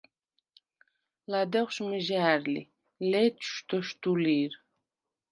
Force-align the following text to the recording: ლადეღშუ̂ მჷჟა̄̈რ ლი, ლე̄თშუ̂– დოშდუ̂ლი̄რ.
ლადეღშუ̂ 1.31 1.85
მჷჟა̄̈რ 1.89 2.41
ლი, 2.53 2.61
ლე̄თშუ̂– 3.09 3.61
დოშდუ̂ლი̄რ. 3.67 4.53